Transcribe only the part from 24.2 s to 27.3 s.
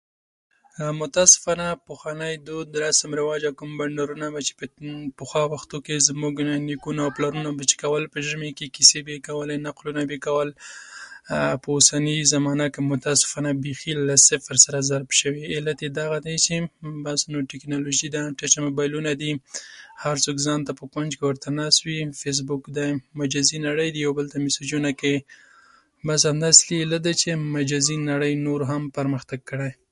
ته مسیجونه کوي. بس همدا علت دی چې